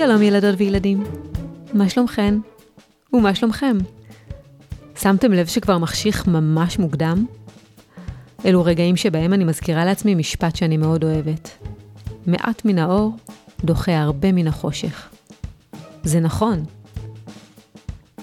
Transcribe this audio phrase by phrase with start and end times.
[0.00, 1.04] שלום ילדות וילדים,
[1.74, 2.34] מה שלומכן?
[3.12, 3.78] ומה שלומכם?
[4.98, 7.24] שמתם לב שכבר מחשיך ממש מוקדם?
[8.44, 11.50] אלו רגעים שבהם אני מזכירה לעצמי משפט שאני מאוד אוהבת.
[12.26, 13.12] מעט מן האור
[13.64, 15.08] דוחה הרבה מן החושך.
[16.02, 16.64] זה נכון.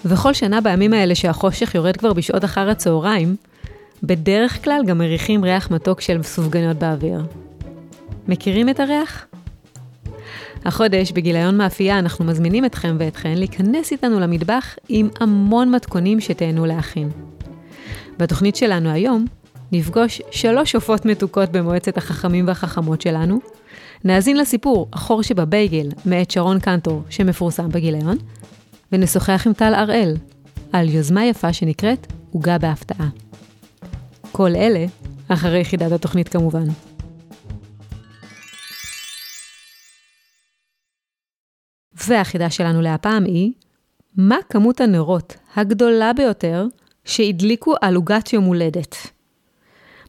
[0.06, 3.36] וכל שנה בימים האלה שהחושך יורד כבר בשעות אחר הצהריים,
[4.04, 7.26] בדרך כלל גם מריחים ריח מתוק של סופגניות באוויר.
[8.28, 9.28] מכירים את הריח?
[10.66, 17.10] החודש, בגיליון מאפייה, אנחנו מזמינים אתכם ואתכן להיכנס איתנו למטבח עם המון מתכונים שתהנו להכין.
[18.18, 19.26] בתוכנית שלנו היום,
[19.72, 23.40] נפגוש שלוש עופות מתוקות במועצת החכמים והחכמות שלנו,
[24.04, 28.18] נאזין לסיפור החור שבבייגל מאת שרון קנטור שמפורסם בגיליון,
[28.92, 30.16] ונשוחח עם טל הראל
[30.74, 33.08] על יוזמה יפה שנקראת עוגה בהפתעה.
[34.32, 34.86] כל אלה
[35.28, 36.68] אחרי יחידת התוכנית כמובן.
[42.08, 43.52] והחידה שלנו להפעם היא,
[44.18, 46.66] מה כמות הנרות הגדולה ביותר
[47.06, 48.96] שהדליקו על עוגת יום הולדת?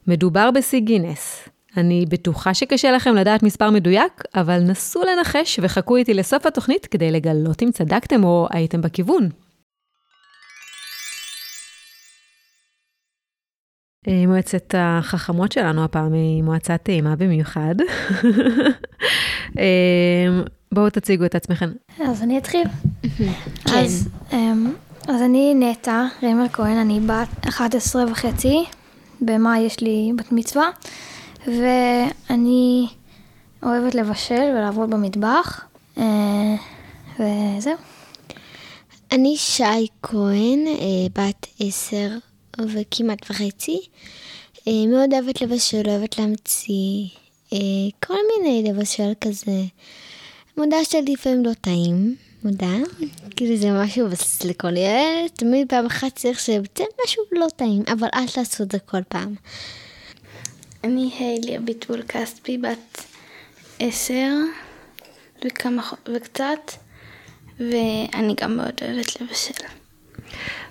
[0.06, 1.48] מדובר בשיא גינס.
[1.76, 7.10] אני בטוחה שקשה לכם לדעת מספר מדויק, אבל נסו לנחש וחכו איתי לסוף התוכנית כדי
[7.10, 9.28] לגלות אם צדקתם או הייתם בכיוון.
[14.08, 17.74] אה, מועצת החכמות שלנו הפעם היא מועצה טעימה במיוחד.
[20.72, 21.72] בואו תציגו את עצמכם.
[22.00, 22.64] אז אני אתחיל.
[23.18, 23.78] כן.
[23.78, 24.72] אז, אמ,
[25.08, 28.64] אז אני נטע ריימר כהן, אני בת 11 וחצי,
[29.20, 30.70] במאי יש לי בת מצווה,
[31.46, 32.86] ואני
[33.62, 35.64] אוהבת לבשל ולעבוד במטבח,
[35.98, 36.54] אה,
[37.14, 37.76] וזהו.
[39.12, 42.10] אני שי כהן, אה, בת עשר
[42.60, 43.80] וכמעט וחצי.
[44.68, 47.06] אה, מאוד אוהבת לבשל, אוהבת להמציא
[48.06, 49.62] כל מיני לבשל כזה.
[50.58, 52.76] מודה שלפעמים לא טעים, מודה.
[53.36, 58.08] כאילו זה משהו בסיס לכל ילד, תמיד פעם אחת צריך שיוצא משהו לא טעים, אבל
[58.14, 59.34] אל תעשו את זה כל פעם.
[60.84, 63.04] אני היילי אביטבול כספי, בת
[63.78, 64.30] עשר
[65.44, 65.82] וכמה
[66.14, 66.72] וקצת,
[67.58, 69.64] ואני גם מאוד אוהבת לבשל,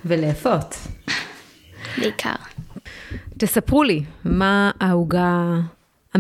[0.05, 0.75] ולאפות.
[1.97, 2.35] בעיקר.
[3.37, 5.59] תספרו לי, מה העוגה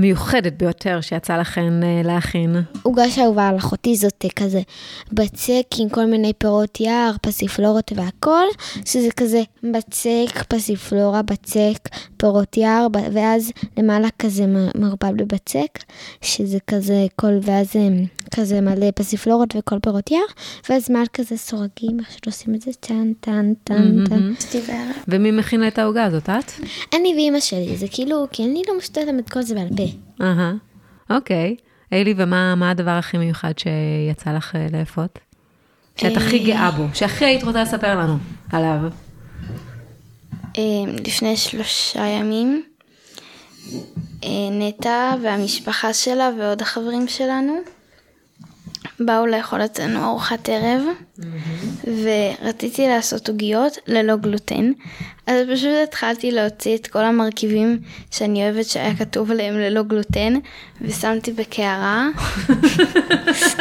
[0.01, 2.55] המיוחדת ביותר שיצא לכן אה, להכין?
[2.83, 4.61] עוגה שאהובה על אחותי זאת אה, כזה
[5.11, 8.45] בצק עם כל מיני פירות יער, פסיפלורות והכל,
[8.85, 9.41] שזה כזה
[9.73, 11.77] בצק, פסיפלורה, בצק,
[12.17, 15.83] פירות יער, ואז למעלה כזה מ- מעורבב בבצק,
[16.21, 17.87] שזה כזה כל, ואז אה,
[18.35, 20.21] כזה מלא פסיפלורות וכל פירות יער,
[20.69, 24.33] ואז מעל כזה סורגים, איך שעושים את זה, טן, טן, טן, טן.
[24.39, 24.95] אשתי בערב.
[25.07, 26.51] ומי מכינה את העוגה הזאת, את?
[26.93, 29.86] אני ואימא שלי, זה כאילו, כי אני לא משתתפת את כל זה בעל פה.
[30.21, 30.53] אהה,
[31.09, 31.55] אוקיי.
[31.91, 35.19] איילי, ומה מה הדבר הכי מיוחד שיצא לך אה, לאפות?
[35.95, 38.17] שאת הכי גאה בו, שהכי היית רוצה לספר לנו
[38.51, 38.79] עליו.
[40.57, 40.63] אה,
[41.05, 42.63] לפני שלושה ימים,
[44.23, 47.57] אה, נטע והמשפחה שלה ועוד החברים שלנו
[48.99, 50.81] באו לאכול אצלנו ארוחת ערב,
[51.83, 54.71] ורציתי לעשות עוגיות ללא גלוטן,
[55.27, 57.79] אז פשוט התחלתי להוציא את כל המרכיבים
[58.11, 60.33] שאני אוהבת שהיה כתוב עליהם ללא גלוטן,
[60.81, 62.07] ושמתי בקערה.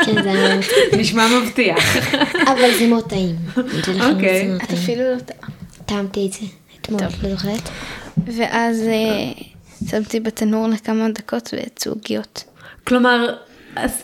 [0.04, 0.60] כן, זה היה...
[0.98, 1.97] נשמע מבטיח.
[2.42, 3.36] אבל זה מאוד טעים.
[4.00, 4.56] אוקיי.
[4.56, 4.72] את.
[4.72, 5.48] אפילו לא טעה.
[5.86, 6.47] טעמתי את זה
[6.80, 7.68] אתמול, לא זוכרת?
[8.26, 9.42] ואז אה,
[9.91, 12.44] שמתי בתנור לכמה דקות ויצאו עוגיות.
[12.84, 13.34] כלומר,
[13.76, 14.03] אז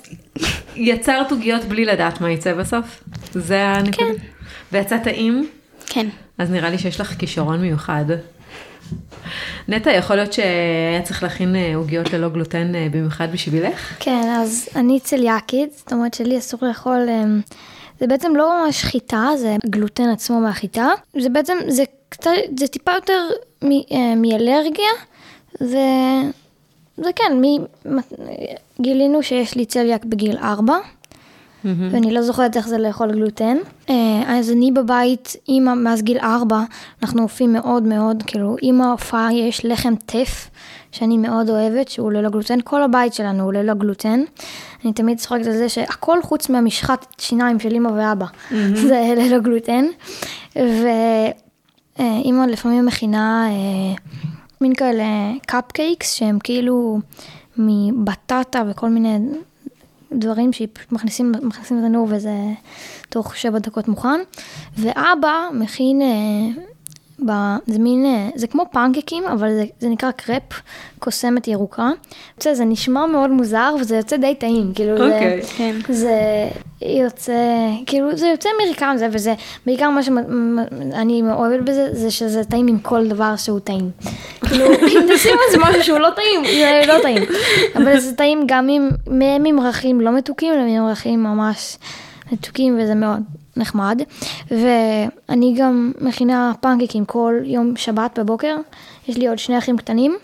[0.76, 3.04] יצרת עוגיות בלי לדעת מה יצא בסוף?
[3.32, 3.96] זה הנקודה?
[3.96, 4.26] כן.
[4.72, 5.48] ויצא טעים?
[5.86, 6.06] כן.
[6.38, 8.04] אז נראה לי שיש לך כישרון מיוחד.
[9.68, 13.96] נטע, יכול להיות שהיה צריך להכין אה, עוגיות ללא גלוטן אה, במיוחד בשבילך?
[14.00, 17.40] כן, אז אני צליאקית, זאת אומרת שלי אסור לאכול, אמ,
[18.00, 20.88] זה בעצם לא ממש חיטה, זה גלוטן עצמו מהחיטה,
[21.20, 23.28] זה בעצם, זה קצת, זה טיפה יותר
[23.64, 23.68] אה,
[24.16, 24.90] מאלרגיה,
[25.60, 25.86] זה,
[26.96, 27.98] זה כן, מ,
[28.82, 30.78] גילינו שיש לי צליאק בגיל 4,
[31.64, 33.56] ואני לא זוכרת איך זה לאכול גלוטן.
[33.90, 36.62] אה, אז אני בבית, אימא, מאז גיל 4,
[37.02, 40.50] אנחנו אופים מאוד מאוד, כאילו, אימא הופעה, יש לחם טף,
[40.92, 42.58] שאני מאוד אוהבת, שהוא ללא גלוטן.
[42.64, 44.20] כל הבית שלנו הוא ללא גלוטן.
[44.84, 48.26] אני תמיד צוחקת על זה שהכל חוץ מהמשחת שיניים של אימא ואבא,
[48.74, 49.84] זה ללא גלוטן.
[50.56, 53.94] ואימא לפעמים מכינה אה,
[54.60, 55.04] מין כאלה
[55.46, 56.98] קפקייקס, שהם כאילו
[57.56, 59.18] מבטטה וכל מיני
[60.12, 62.34] דברים שפשוט מכניסים, מכניסים לתנור וזה
[63.08, 64.20] תוך שבע דקות מוכן.
[64.78, 66.62] ואבא מכין אה,
[67.66, 70.42] זה מין, אה, זה כמו פנקקים, אבל זה, זה נקרא קרפ,
[70.98, 71.90] קוסמת ירוקה.
[72.40, 75.42] זה, זה נשמע מאוד מוזר וזה יוצא די טעים, כאילו אוקיי.
[75.42, 75.74] זה, כן.
[75.88, 76.48] זה
[76.82, 77.32] יוצא,
[77.86, 79.34] כאילו זה יוצא מריקם זה, וזה
[79.66, 83.90] בעיקר מה שאני אוהבת בזה, זה שזה טעים עם כל דבר שהוא טעים.
[84.46, 87.22] כאילו, אם נשים על זה משהו שהוא לא טעים, זה לא טעים.
[87.76, 88.88] אבל זה טעים גם עם,
[89.40, 91.76] ממרחים לא מתוקים לממרחים ממש
[92.32, 93.22] מתוקים, וזה מאוד
[93.56, 94.02] נחמד.
[94.50, 98.56] ואני גם מכינה פנקקים כל יום שבת בבוקר,
[99.08, 100.16] יש לי עוד שני אחים קטנים,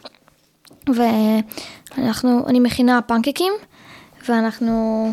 [0.89, 3.53] ואנחנו, אני מכינה פנקקים,
[4.29, 5.09] ואנחנו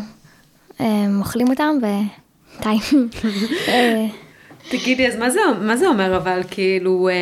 [0.80, 3.08] אה, אוכלים אותם, וטעים.
[3.68, 4.06] אה,
[4.68, 7.14] תגידי, אז מה זה, מה זה אומר אבל, כאילו, אה,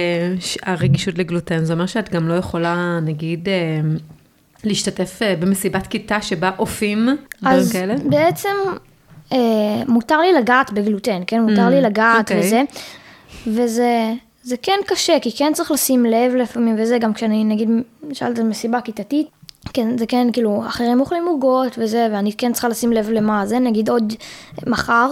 [0.62, 1.64] הרגישות לגלוטן?
[1.64, 3.80] זה אומר שאת גם לא יכולה, נגיד, אה,
[4.64, 7.08] להשתתף אה, במסיבת כיתה שבה אופים,
[7.42, 7.94] דברים אז כאלה?
[8.04, 8.48] בעצם
[9.32, 9.38] אה,
[9.88, 11.40] מותר לי לגעת בגלוטן, כן?
[11.40, 12.40] מותר Mm, לי לגעת אוקיי.
[12.40, 12.62] וזה,
[13.46, 14.12] וזה
[14.42, 17.68] זה כן קשה, כי כן צריך לשים לב לפעמים וזה, גם כשאני נגיד
[18.12, 19.26] שאלת על מסיבה כיתתית,
[19.72, 23.58] כן, זה כן, כאילו, אחרים אוכלים עוגות וזה, ואני כן צריכה לשים לב למה זה,
[23.58, 24.12] נגיד עוד
[24.66, 25.10] מחר,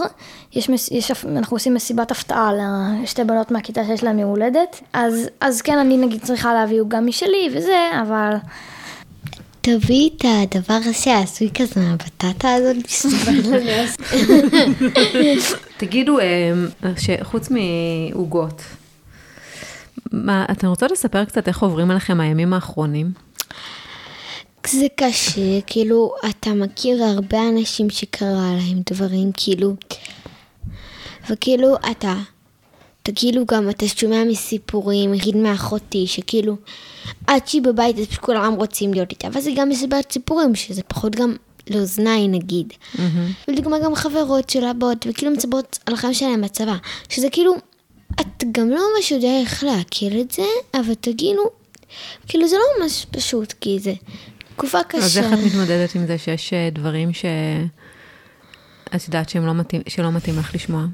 [0.52, 2.50] יש, יש, אנחנו עושים מסיבת הפתעה
[3.02, 7.00] לשתי בנות מהכיתה שיש להן יום הולדת, אז, אז כן, אני נגיד צריכה להביא עוגה
[7.00, 8.36] משלי וזה, אבל...
[9.64, 12.76] תביאי את הדבר הזה שעשוי כזה מהבטטה הזאת.
[15.76, 16.52] תגידו, אה,
[16.96, 18.62] שחוץ מעוגות,
[20.12, 23.12] מה, אתן רוצות לספר קצת איך עוברים עליכם הימים האחרונים?
[24.66, 29.74] זה קשה, כאילו, אתה מכיר הרבה אנשים שקרה להם דברים, כאילו,
[31.30, 32.14] וכאילו, אתה,
[33.02, 36.56] אתה כאילו גם, אתה שומע מסיפורים, נגיד מאחותי, שכאילו,
[37.26, 41.16] עד שהיא בבית, אז כולם רוצים להיות איתה, אבל זה גם מסיבת סיפורים, שזה פחות
[41.16, 41.36] גם
[41.70, 42.72] לאוזניי נגיד.
[43.48, 46.76] ולדוגמה גם חברות שלה באות, וכאילו מצברות על החיים שלהם בצבא,
[47.08, 47.54] שזה כאילו,
[48.20, 50.42] את גם לא ממש יודע איך להכיר את זה,
[50.74, 51.42] אבל תגידו,
[52.28, 53.92] כאילו זה לא ממש פשוט, כי זה
[54.54, 55.04] תקופה קשה.
[55.04, 57.24] אז איך את מתמודדת עם זה שיש אה, דברים ש...
[58.96, 60.84] את יודעת שהם לא מתאים, שלא מתאים לך לשמוע?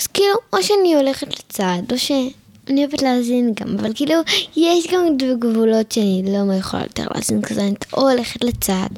[0.00, 4.14] אז כאילו, או שאני הולכת לצד, או שאני אוהבת להאזין גם, אבל כאילו,
[4.56, 8.88] יש גם גבולות שאני לא יכולה יותר להאזין כזה, אני או הולכת לצד,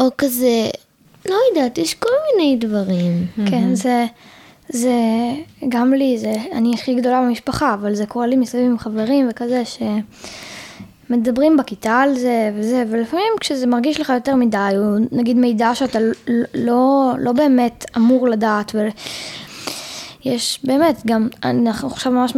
[0.00, 0.68] או כזה,
[1.28, 3.26] לא יודעת, יש כל מיני דברים.
[3.50, 4.06] כן, זה,
[4.68, 4.92] זה,
[5.68, 9.62] גם לי, זה, אני הכי גדולה במשפחה, אבל זה קורה לי מסביב עם חברים וכזה,
[11.08, 15.98] שמדברים בכיתה על זה וזה, ולפעמים כשזה מרגיש לך יותר מדי, או נגיד מידע שאתה
[16.54, 18.74] לא, לא באמת אמור לדעת,
[20.28, 22.32] ויש באמת, גם, אנחנו עכשיו ממש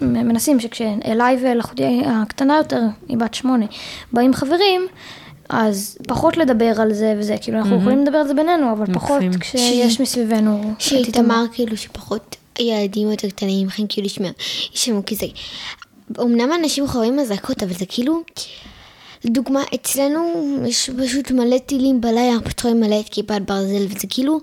[0.00, 3.66] מנסים שכשאליי ולאחותי הקטנה יותר, היא בת שמונה,
[4.12, 4.86] באים חברים,
[5.48, 9.22] אז פחות לדבר על זה וזה, כאילו אנחנו יכולים לדבר על זה בינינו, אבל פחות
[9.22, 9.40] מקסים.
[9.40, 10.56] כשיש מסביבנו.
[10.56, 11.02] את איתמר.
[11.02, 14.30] שאיתמר כאילו שפחות ילדים יותר קטנים יכולים כאילו לשמוע,
[14.74, 15.26] ישמעו כי זה,
[16.20, 18.22] אמנם אנשים חווים אזעקות, אבל זה כאילו,
[19.24, 24.40] לדוגמה, אצלנו יש פשוט מלא טילים בלילה, פשוט רואים מלא את כיפת ברזל, וזה כאילו,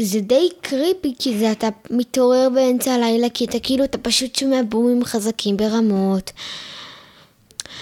[0.00, 4.60] זה די קריפי, כי זה אתה מתעורר באמצע הלילה, כי אתה כאילו, אתה פשוט שומע
[4.68, 6.32] בומים חזקים ברמות.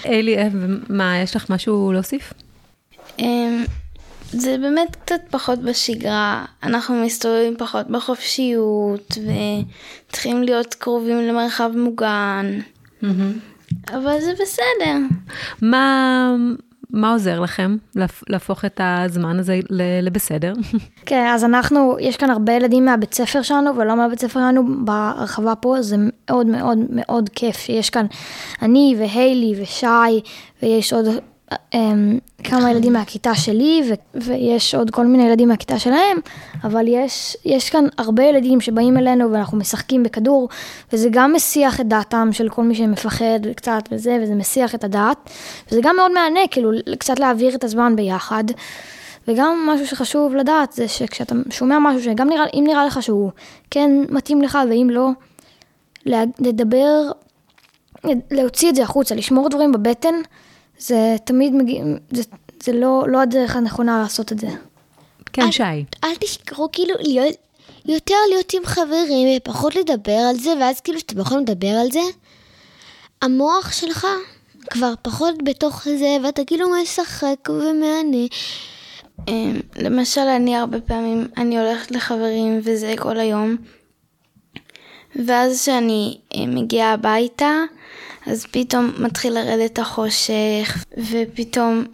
[0.07, 0.49] אלי, אה,
[0.89, 2.33] מה, יש לך משהו להוסיף?
[3.19, 3.65] אמ,
[4.31, 9.19] זה באמת קצת פחות בשגרה, אנחנו מסתובבים פחות בחופשיות
[10.09, 12.61] וצריכים להיות קרובים למרחב מוגן,
[13.89, 14.99] אבל זה בסדר.
[15.63, 16.35] מה,
[16.91, 19.61] מה עוזר לכם להפ- להפוך את הזמן הזה
[20.03, 20.53] לבסדר?
[21.07, 25.55] כן, אז אנחנו, יש כאן הרבה ילדים מהבית ספר שלנו, ולא מהבית ספר שלנו ברחבה
[25.55, 28.07] פה, זה מאוד מאוד מאוד כיף שיש כאן
[28.63, 29.87] אני והיילי ושי,
[30.63, 31.07] ויש עוד
[32.45, 36.19] כמה ילדים מהכיתה שלי, ו- ויש עוד כל מיני ילדים מהכיתה שלהם,
[36.65, 40.49] אבל יש, יש כאן הרבה ילדים שבאים אלינו ואנחנו משחקים בכדור,
[40.93, 45.31] וזה גם מסיח את דעתם של כל מי שמפחד קצת וזה, וזה מסיח את הדעת,
[45.71, 48.45] וזה גם מאוד מהנה, כאילו, קצת להעביר את הזמן ביחד.
[49.29, 53.31] וגם משהו שחשוב לדעת זה שכשאתה שומע משהו שגם נראה, אם נראה לך שהוא
[53.71, 55.09] כן מתאים לך ואם לא,
[56.39, 57.11] לדבר,
[58.31, 60.15] להוציא את זה החוצה, לשמור דברים בבטן,
[60.79, 62.23] זה תמיד מגיע, זה,
[62.63, 64.49] זה לא, לא הדרך הנכונה לעשות את זה.
[65.33, 65.63] כן, שי.
[66.05, 67.37] אל תשכחו כאילו להיות,
[67.87, 72.01] יותר להיות עם חברים ופחות לדבר על זה, ואז כאילו שאתה יכול לדבר על זה,
[73.23, 74.07] המוח שלך
[74.71, 78.27] כבר פחות בתוך זה, ואתה כאילו משחק ומהנה.
[79.29, 83.57] אמ, למשל, אני הרבה פעמים, אני הולכת לחברים וזה כל היום,
[85.27, 87.53] ואז כשאני אה, מגיעה הביתה,
[88.27, 91.85] אז פתאום מתחיל לרדת החושך, ופתאום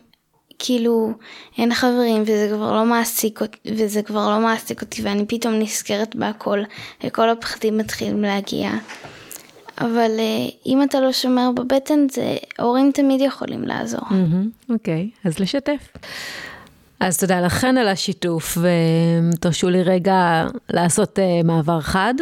[0.59, 1.13] כאילו
[1.59, 6.17] אין חברים וזה כבר לא מעסיק אותי, וזה כבר לא מעסיק אותי, ואני פתאום נזכרת
[6.17, 6.63] בהכל,
[7.05, 8.71] וכל הפחדים מתחילים להגיע.
[9.79, 14.03] אבל אה, אם אתה לא שומר בבטן, זה, הורים תמיד יכולים לעזור.
[14.71, 15.89] אוקיי, אז לשתף.
[17.01, 22.15] אז תודה לכן על השיתוף, ותרשו לי רגע לעשות אה, מעבר חד.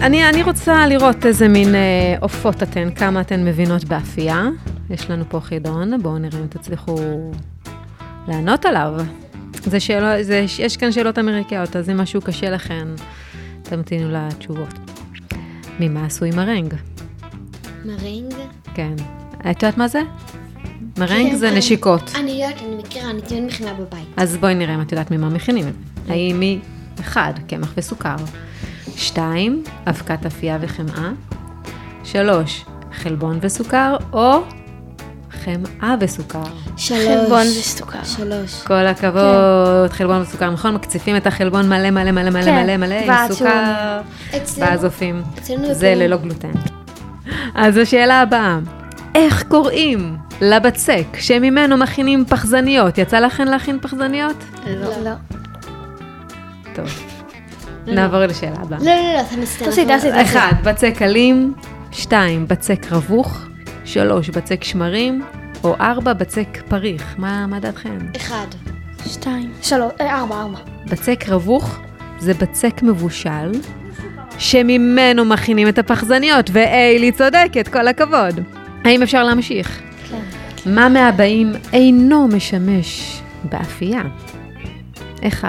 [0.00, 4.48] אני, אני רוצה לראות איזה מין אה, עופות אתן, כמה אתן מבינות באפייה.
[4.90, 6.96] יש לנו פה חידון, בואו נראה אם תצליחו
[8.28, 8.94] לענות עליו.
[9.64, 12.88] זה שאלות, זה, יש כאן שאלות אמריקאיות, אז אם משהו קשה לכן,
[13.62, 14.74] תמתינו לתשובות.
[15.80, 16.74] ממה עשוי מרנג?
[17.84, 18.34] מרינג?
[18.74, 18.94] כן.
[19.50, 20.00] את יודעת מה זה?
[20.98, 22.12] מרנג כן, זה נשיקות.
[22.14, 24.08] אני יודעת, אני מכירה, אני תמיד מכינה בבית.
[24.16, 25.72] אז בואי נראה אם את יודעת ממה מכינים.
[26.08, 26.58] האם היא,
[27.00, 28.16] אחד, קמח וסוכר.
[29.00, 31.10] שתיים, אבקת אפייה וחמאה.
[32.04, 34.42] שלוש, חלבון וסוכר, או
[35.44, 36.42] חמאה וסוכר.
[36.76, 36.98] שלוש.
[37.06, 38.04] חלבון וסוכר.
[38.04, 38.62] שלוש.
[38.62, 40.74] כל הכבוד, חלבון וסוכר, נכון?
[40.74, 44.00] מקציפים את החלבון מלא מלא מלא מלא כן, מלא מלא עם סוכר,
[44.36, 45.22] אצלנו- ואז עופים.
[45.38, 46.52] אצלנו זה ללא גלוטן.
[47.54, 48.58] אז השאלה הבאה,
[49.14, 52.98] איך קוראים לבצק שממנו מכינים פחזניות?
[52.98, 54.36] יצא לכן להכין פחזניות?
[54.66, 54.88] לא.
[55.04, 55.10] לא.
[56.74, 57.19] טוב.
[57.86, 58.78] נעבור לשאלה הבאה.
[58.78, 60.22] לא, לא, לא, תעשי, תעשי, תעשי, תעשי.
[60.22, 61.54] אחד, בצק אלים,
[61.92, 63.48] שתיים, בצק רווח,
[63.84, 65.22] שלוש, בצק שמרים,
[65.64, 67.14] או ארבע, בצק פריך.
[67.18, 67.98] מה, מה דעתכם?
[68.16, 68.46] אחד.
[69.06, 69.52] שתיים.
[69.62, 70.58] שלוש, אה, ארבע, ארבע.
[70.86, 71.80] בצק רווח
[72.18, 73.52] זה בצק מבושל,
[74.38, 78.40] שממנו מכינים את הפחזניות, ואיילי צודקת, כל הכבוד.
[78.84, 79.80] האם אפשר להמשיך?
[80.10, 80.20] כן.
[80.66, 84.02] מה מהבאים אינו משמש באפייה?
[85.28, 85.48] 1.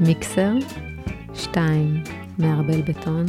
[0.00, 0.52] מיקסר
[1.38, 2.02] 2.
[2.38, 3.26] מערבל בטון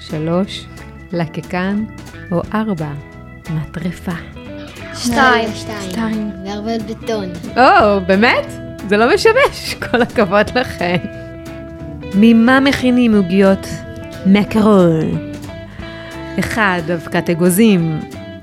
[0.00, 0.66] 3.
[1.12, 1.84] לקקן
[2.32, 2.86] או 4.
[3.50, 4.12] מטרפה.
[4.94, 5.48] שתיים.
[5.54, 6.30] שתיים.
[6.46, 7.24] והרבה בטון.
[7.56, 8.46] או, באמת?
[8.88, 10.96] זה לא משמש, כל הכבוד לכם.
[12.14, 13.66] ממה מכינים עוגיות
[14.26, 15.04] מקרול?
[16.40, 16.62] 1.
[16.94, 18.00] אבקת אגוזים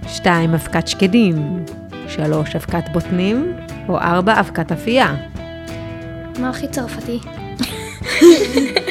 [0.07, 0.53] 2.
[0.53, 1.63] אבקת שקדים
[2.07, 2.55] 3.
[2.55, 3.53] אבקת בוטנים
[3.89, 4.39] או 4.
[4.39, 5.15] אבקת אפייה.
[6.39, 7.19] מה הכי צרפתי?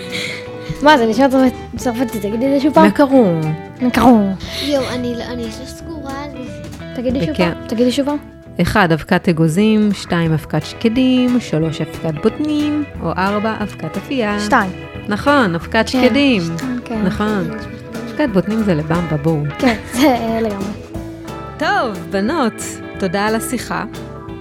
[0.82, 2.86] מה, זה נשמע צרפ- צרפתי, תגידי את זה שוב פעם.
[2.86, 3.40] מקרון.
[3.82, 4.34] מקרון.
[4.62, 6.62] יואו, אני לא אני לא סגורה על זה.
[6.94, 7.36] תגידי שוב.
[7.36, 7.52] פעם.
[7.66, 8.16] תגידי שוב פעם.
[8.62, 8.92] 1.
[8.92, 10.32] אבקת אגוזים 2.
[10.32, 11.80] אבקת שקדים 3.
[11.80, 13.54] אבקת בוטנים או 4.
[13.62, 14.40] אבקת אפייה.
[14.40, 14.70] שתיים.
[15.08, 16.42] נכון, אבקת שקדים.
[16.84, 17.02] כן.
[17.02, 17.50] נכון.
[18.10, 19.42] אבקת בוטנים זה לבמבה, בואו.
[19.58, 20.66] כן, זה אה, לגמרי.
[21.58, 22.52] טוב, בנות,
[22.98, 23.84] תודה על השיחה.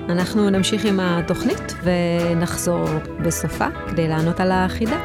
[0.10, 2.86] אנחנו נמשיך עם התוכנית ונחזור
[3.22, 4.98] בסופה כדי לענות על החידה.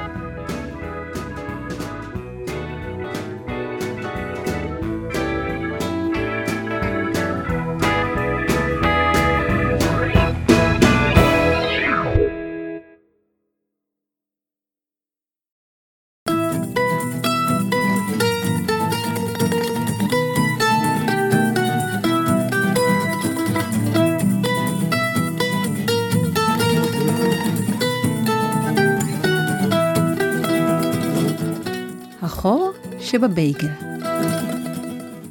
[33.21, 33.69] שבבייגל.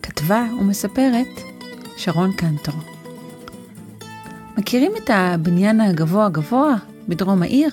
[0.01, 1.27] כתבה ומספרת
[1.97, 2.75] שרון קנטור.
[4.57, 6.75] מכירים את הבניין הגבוה גבוה
[7.07, 7.69] בדרום העיר?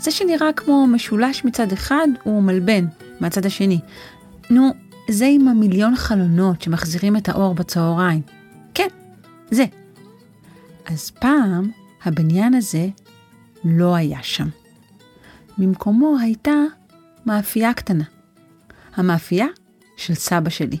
[0.00, 2.84] זה שנראה כמו משולש מצד אחד ומלבן
[3.20, 3.80] מהצד השני.
[4.50, 4.70] נו,
[5.10, 8.22] זה עם המיליון חלונות שמחזירים את האור בצהריים.
[8.74, 8.88] כן,
[9.50, 9.64] זה.
[10.86, 11.70] אז פעם
[12.04, 12.88] הבניין הזה
[13.64, 14.48] לא היה שם.
[15.58, 16.56] במקומו הייתה
[17.26, 18.04] מאפייה קטנה.
[18.96, 19.46] המאפייה
[19.98, 20.78] של סבא שלי.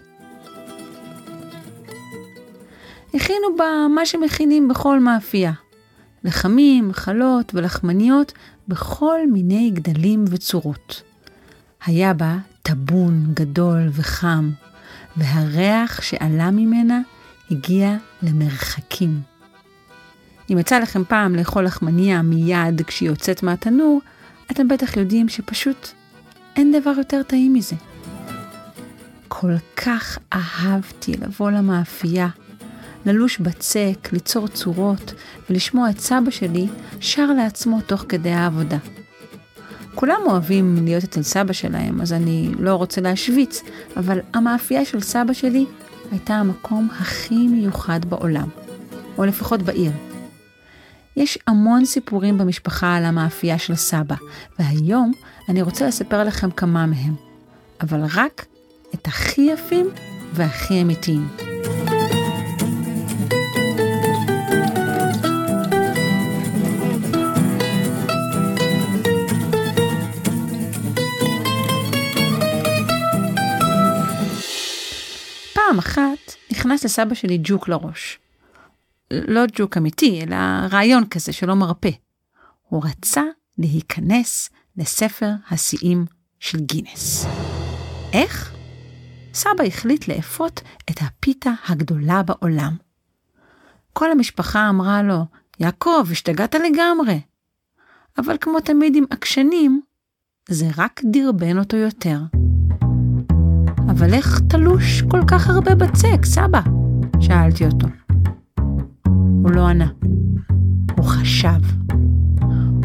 [3.14, 5.52] הכינו בה מה שמכינים בכל מאפייה.
[6.24, 8.32] לחמים, חלות ולחמניות
[8.68, 11.02] בכל מיני גדלים וצורות.
[11.84, 14.50] היה בה טבון גדול וחם,
[15.16, 17.00] והריח שעלה ממנה
[17.50, 19.20] הגיע למרחקים.
[20.52, 24.00] אם יצא לכם פעם לאכול לחמניה מיד כשהיא יוצאת מהתנור,
[24.50, 25.88] אתם בטח יודעים שפשוט
[26.56, 27.76] אין דבר יותר טעים מזה.
[29.28, 32.28] כל כך אהבתי לבוא למאפייה,
[33.06, 35.14] ללוש בצק, ליצור צורות
[35.50, 36.66] ולשמוע את סבא שלי
[37.00, 38.78] שר לעצמו תוך כדי העבודה.
[39.94, 43.62] כולם אוהבים להיות אצל סבא שלהם, אז אני לא רוצה להשוויץ,
[43.96, 45.66] אבל המאפייה של סבא שלי
[46.10, 48.48] הייתה המקום הכי מיוחד בעולם,
[49.18, 49.92] או לפחות בעיר.
[51.16, 54.14] יש המון סיפורים במשפחה על המאפייה של סבא,
[54.58, 55.12] והיום
[55.48, 57.14] אני רוצה לספר לכם כמה מהם,
[57.80, 58.46] אבל רק
[58.94, 59.90] את הכי יפים
[60.32, 61.28] והכי אמיתיים.
[75.54, 78.18] פעם אחת נכנס לסבא שלי ג'וק לראש.
[79.10, 80.36] לא ג'וק אמיתי, אלא
[80.70, 81.90] רעיון כזה שלא מרפא.
[82.68, 83.22] הוא רצה
[83.58, 86.06] להיכנס לספר השיאים
[86.40, 87.26] של גינס.
[88.12, 88.57] איך?
[89.34, 92.76] סבא החליט לאפות את הפיתה הגדולה בעולם.
[93.92, 95.24] כל המשפחה אמרה לו,
[95.60, 97.20] יעקב, השתגעת לגמרי.
[98.18, 99.80] אבל כמו תמיד עם עקשנים,
[100.48, 102.18] זה רק דרבן אותו יותר.
[103.90, 106.60] אבל איך תלוש כל כך הרבה בצק, סבא?
[107.20, 107.86] שאלתי אותו.
[109.42, 109.88] הוא לא ענה.
[110.96, 111.60] הוא חשב.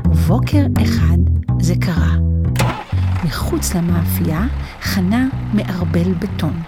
[0.05, 1.17] ובוקר אחד
[1.61, 2.12] זה קרה.
[3.33, 4.47] מחוץ למאפייה
[4.81, 6.61] חנה מערבל בטון.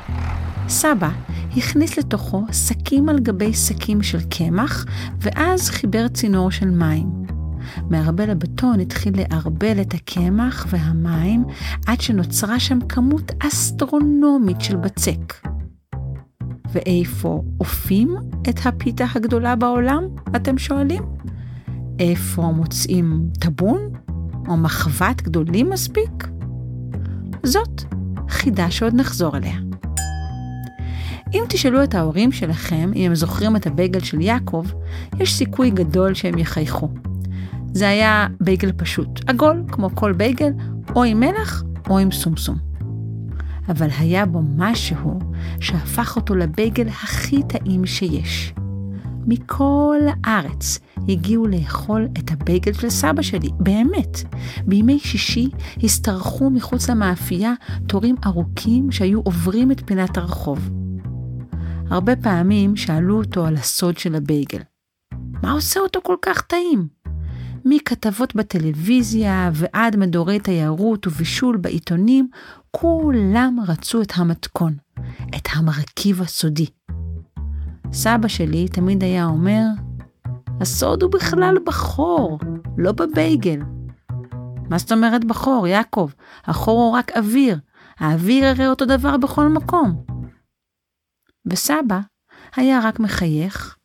[0.68, 1.10] סבא
[1.58, 4.86] הכניס לתוכו שקים על גבי שקים של קמח,
[5.20, 7.10] ואז חיבר צינור של מים.
[7.90, 11.46] מערבל הבטון התחיל לערבל את הקמח והמים,
[11.88, 15.34] עד שנוצרה שם כמות אסטרונומית של בצק.
[16.72, 18.16] ואיפה אופים
[18.50, 20.04] את הפיתה הגדולה בעולם,
[20.36, 21.04] אתם שואלים?
[22.00, 23.80] איפה מוצאים טבון?
[24.48, 26.35] או מחבת גדולים מספיק?
[27.46, 27.84] זאת
[28.30, 29.56] חידה שעוד נחזור אליה.
[31.34, 34.66] אם תשאלו את ההורים שלכם אם הם זוכרים את הבייגל של יעקב,
[35.20, 36.90] יש סיכוי גדול שהם יחייכו.
[37.74, 40.52] זה היה בייגל פשוט, עגול כמו כל בייגל,
[40.96, 42.58] או עם מלח או עם סומסום.
[43.70, 45.20] אבל היה בו משהו
[45.60, 48.54] שהפך אותו לבייגל הכי טעים שיש.
[49.28, 50.80] מכל הארץ
[51.10, 54.18] הגיעו לאכול את הבייגל של סבא שלי, באמת.
[54.66, 55.50] בימי שישי
[55.84, 57.54] השתרכו מחוץ למאפייה
[57.88, 60.70] תורים ארוכים שהיו עוברים את פינת הרחוב.
[61.90, 64.60] הרבה פעמים שאלו אותו על הסוד של הבייגל.
[65.44, 66.88] מה עושה אותו כל כך טעים?
[67.66, 72.30] מכתבות בטלוויזיה ועד מדורי תיירות ובישול בעיתונים,
[72.72, 74.76] כולם רצו את המתכון,
[75.36, 76.66] את המרכיב הסודי.
[77.94, 79.64] סבא שלי תמיד היה אומר,
[80.62, 82.40] הסוד הוא בכלל בחור,
[82.78, 83.60] לא בבייגל.
[84.70, 86.10] מה זאת אומרת בחור, יעקב?
[86.46, 87.60] החור הוא רק אוויר.
[88.00, 90.04] האוויר הרי אותו דבר בכל מקום.
[91.46, 92.00] וסבא
[92.56, 93.78] היה רק מחייך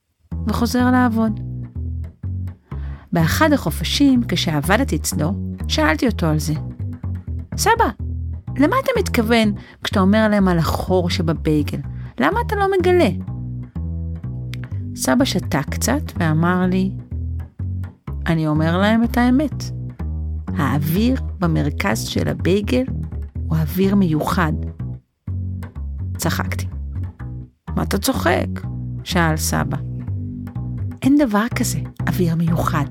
[0.48, 1.40] וחוזר לעבוד.
[3.12, 5.32] באחד החופשים, כשעבדתי אצלו,
[5.68, 6.54] שאלתי אותו על זה.
[7.56, 7.90] סבא,
[8.56, 9.52] למה אתה מתכוון
[9.84, 11.78] כשאתה אומר להם על החור שבבייגל?
[12.20, 13.08] למה אתה לא מגלה?
[15.02, 16.90] סבא שתק קצת ואמר לי,
[18.26, 19.64] אני אומר להם את האמת.
[20.46, 22.84] האוויר במרכז של הבייגל
[23.46, 24.52] הוא אוויר מיוחד.
[26.16, 26.66] צחקתי.
[27.76, 28.46] מה אתה צוחק?
[29.04, 29.76] שאל סבא.
[31.02, 32.86] אין דבר כזה אוויר מיוחד,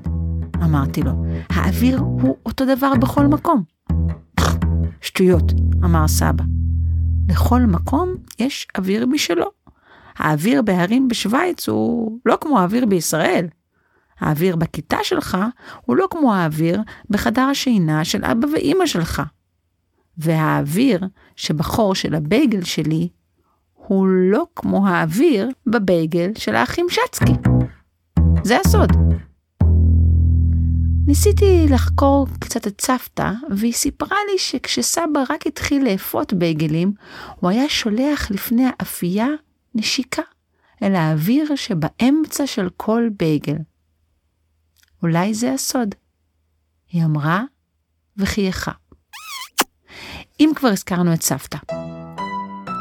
[0.64, 1.12] אמרתי לו.
[1.50, 3.62] האוויר הוא אותו דבר בכל מקום.
[5.00, 5.52] שטויות,
[5.84, 6.44] אמר סבא.
[7.28, 9.59] לכל מקום יש אוויר משלו.
[10.20, 13.46] האוויר בהרים בשוויץ הוא לא כמו האוויר בישראל.
[14.20, 15.38] האוויר בכיתה שלך
[15.86, 19.22] הוא לא כמו האוויר בחדר השינה של אבא ואימא שלך.
[20.18, 21.00] והאוויר
[21.36, 23.08] שבחור של הבייגל שלי
[23.74, 27.32] הוא לא כמו האוויר בבייגל של האחים שצקי.
[28.44, 28.90] זה הסוד.
[31.06, 36.92] ניסיתי לחקור קצת את סבתא, והיא סיפרה לי שכשסבא רק התחיל לאפות בייגלים,
[37.40, 39.26] הוא היה שולח לפני האפייה
[39.74, 40.22] נשיקה
[40.82, 43.56] אל האוויר שבאמצע של כל בייגל.
[45.02, 45.94] אולי זה הסוד,
[46.88, 47.42] היא אמרה
[48.16, 48.72] וחייכה.
[50.40, 51.58] אם כבר הזכרנו את סבתא,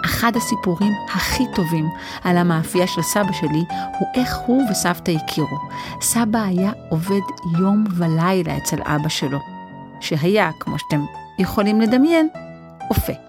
[0.05, 1.85] אחד הסיפורים הכי טובים
[2.23, 3.63] על המאפייה של סבא שלי
[3.99, 5.57] הוא איך הוא וסבתא הכירו.
[6.01, 7.21] סבא היה עובד
[7.59, 9.39] יום ולילה אצל אבא שלו,
[10.01, 11.01] שהיה, כמו שאתם
[11.39, 12.29] יכולים לדמיין,
[12.89, 13.28] אופה.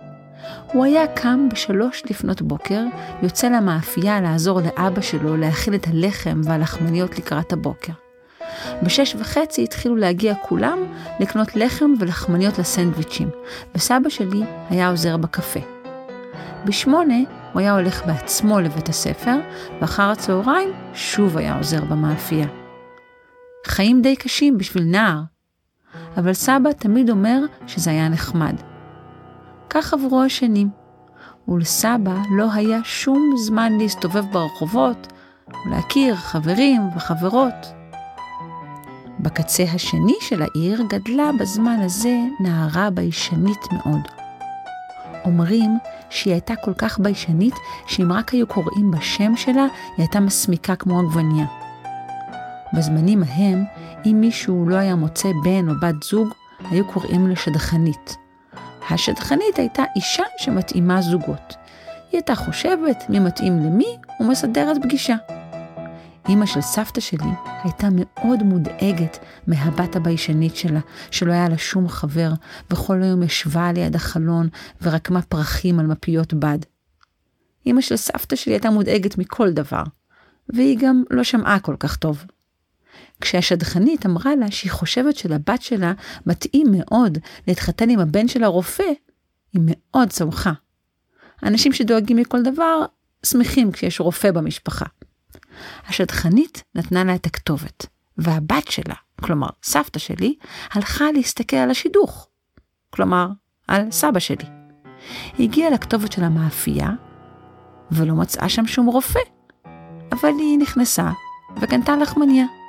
[0.72, 2.82] הוא היה קם בשלוש לפנות בוקר,
[3.22, 7.92] יוצא למאפייה לעזור לאבא שלו להכיל את הלחם והלחמניות לקראת הבוקר.
[8.82, 10.78] בשש וחצי התחילו להגיע כולם
[11.20, 13.30] לקנות לחם ולחמניות לסנדוויצ'ים,
[13.74, 15.60] וסבא שלי היה עוזר בקפה.
[16.64, 17.18] בשמונה
[17.52, 19.36] הוא היה הולך בעצמו לבית הספר,
[19.80, 22.46] ואחר הצהריים שוב היה עוזר במאפייה.
[23.66, 25.20] חיים די קשים בשביל נער,
[26.16, 28.69] אבל סבא תמיד אומר שזה היה נחמד.
[29.70, 30.68] כך עברו השנים,
[31.48, 35.12] ולסבא לא היה שום זמן להסתובב ברחובות
[35.66, 37.72] ולהכיר חברים וחברות.
[39.20, 44.00] בקצה השני של העיר גדלה בזמן הזה נערה ביישנית מאוד.
[45.24, 45.78] אומרים
[46.10, 47.54] שהיא הייתה כל כך ביישנית,
[47.86, 51.46] שאם רק היו קוראים בשם שלה, היא הייתה מסמיקה כמו עגבניה.
[52.72, 53.64] בזמנים ההם,
[54.06, 56.28] אם מישהו לא היה מוצא בן או בת זוג,
[56.70, 58.16] היו קוראים לה שדכנית.
[58.90, 61.54] השדכנית הייתה אישה שמתאימה זוגות.
[61.86, 65.16] היא הייתה חושבת מי מתאים למי ומסדרת פגישה.
[66.28, 67.30] אמא של סבתא שלי
[67.62, 72.30] הייתה מאוד מודאגת מהבת הביישנית שלה, שלא היה לה שום חבר,
[72.70, 74.48] וכל היום ישבה ליד החלון
[74.82, 76.58] ורקמה פרחים על מפיות בד.
[77.66, 79.82] אמא של סבתא שלי הייתה מודאגת מכל דבר,
[80.48, 82.24] והיא גם לא שמעה כל כך טוב.
[83.20, 85.92] כשהשדכנית אמרה לה שהיא חושבת שלבת שלה
[86.26, 88.92] מתאים מאוד להתחתן עם הבן של הרופא,
[89.52, 90.52] היא מאוד שמחה.
[91.42, 92.84] אנשים שדואגים מכל דבר,
[93.26, 94.86] שמחים כשיש רופא במשפחה.
[95.88, 97.86] השדכנית נתנה לה את הכתובת,
[98.18, 100.34] והבת שלה, כלומר סבתא שלי,
[100.72, 102.28] הלכה להסתכל על השידוך,
[102.90, 103.28] כלומר
[103.68, 104.44] על סבא שלי.
[105.38, 106.90] היא הגיעה לכתובת של המאפייה,
[107.92, 109.20] ולא מצאה שם שום רופא,
[110.12, 111.10] אבל היא נכנסה
[111.60, 112.59] וקנתה לחמניה.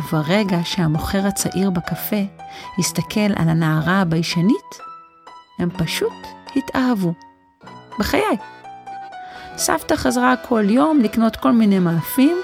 [0.00, 2.22] וברגע שהמוכר הצעיר בקפה
[2.78, 4.78] הסתכל על הנערה הביישנית,
[5.58, 7.12] הם פשוט התאהבו.
[7.98, 8.36] בחיי.
[9.56, 12.36] סבתא חזרה כל יום לקנות כל מיני מאפים,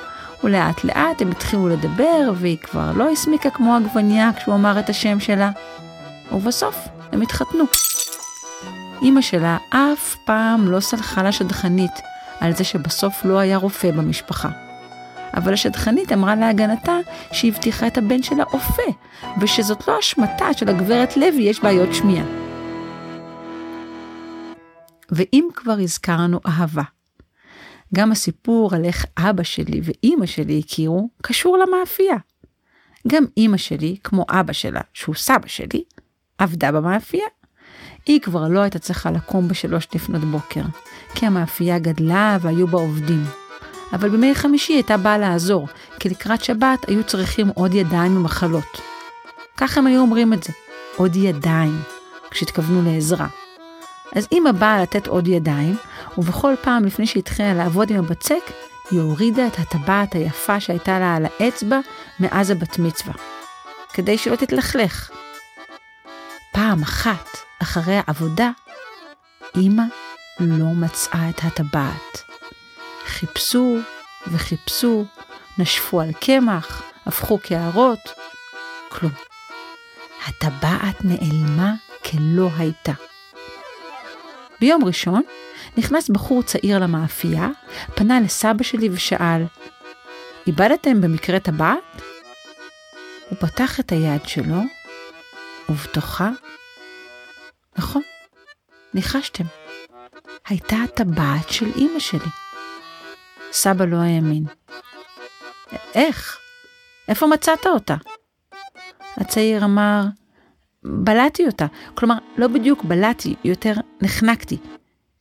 [0.44, 5.20] ולאט לאט הם התחילו לדבר, והיא כבר לא הסמיקה כמו עגבנייה כשהוא אמר את השם
[5.20, 5.50] שלה.
[6.32, 7.64] ובסוף הם התחתנו.
[9.02, 12.00] אמא שלה אף פעם לא סלחה לשדכנית
[12.40, 14.65] על זה שבסוף לא היה רופא במשפחה.
[15.37, 16.96] אבל השדכנית אמרה להגנתה
[17.33, 18.83] שהיא הבטיחה את הבן שלה אופה,
[19.40, 22.27] ושזאת לא אשמתה שלגברת לוי יש בעיות שמיעה.
[25.11, 26.83] ואם כבר הזכרנו אהבה,
[27.94, 32.16] גם הסיפור על איך אבא שלי ואימא שלי הכירו, קשור למאפייה.
[33.09, 35.85] גם אימא שלי, כמו אבא שלה, שהוא סבא שלי,
[36.38, 37.27] עבדה במאפייה.
[38.07, 40.62] היא כבר לא הייתה צריכה לקום בשלוש לפנות בוקר,
[41.14, 43.45] כי המאפייה גדלה והיו בה עובדים.
[43.92, 45.68] אבל בימי חמישי הייתה באה לעזור,
[46.01, 48.81] כי לקראת שבת היו צריכים עוד ידיים ומחלות.
[49.57, 50.53] כך הם היו אומרים את זה,
[50.96, 51.83] עוד ידיים,
[52.31, 53.27] כשהתכוונו לעזרה.
[54.14, 55.77] אז אמא באה לתת עוד ידיים,
[56.18, 58.51] ובכל פעם לפני שהתחילה לעבוד עם הבצק,
[58.90, 61.79] היא הורידה את הטבעת היפה שהייתה לה על האצבע
[62.20, 63.14] מאז הבת מצווה,
[63.92, 65.11] כדי שלא תתלכלך.
[66.53, 67.29] פעם אחת,
[67.62, 68.51] אחרי העבודה,
[69.57, 69.83] אמא
[70.40, 72.36] לא מצאה את הטבעת.
[73.06, 73.76] חיפשו
[74.26, 75.04] וחיפשו,
[75.58, 78.00] נשפו על קמח, הפכו קערות,
[78.88, 79.12] כלום.
[80.26, 82.92] הטבעת נעלמה כלא הייתה.
[84.60, 85.22] ביום ראשון
[85.76, 87.48] נכנס בחור צעיר למאפייה,
[87.94, 89.42] פנה לסבא שלי ושאל,
[90.46, 92.02] איבדתם במקרה טבעת?
[93.28, 94.60] הוא פתח את היד שלו,
[95.68, 96.30] ובתוכה,
[97.78, 98.02] נכון,
[98.94, 99.44] ניחשתם,
[100.48, 102.45] הייתה הטבעת של אימא שלי.
[103.56, 104.44] סבא לא האמין.
[105.94, 106.38] איך?
[107.08, 107.96] איפה מצאת אותה?
[109.16, 110.02] הצעיר אמר,
[110.84, 111.66] בלעתי אותה.
[111.94, 114.56] כלומר, לא בדיוק בלעתי, יותר נחנקתי.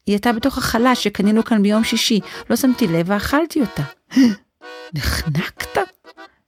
[0.06, 2.20] היא הייתה בתוך החלה שקנינו כאן ביום שישי,
[2.50, 3.84] לא שמתי לב ואכלתי אותה.
[4.94, 5.78] נחנקת?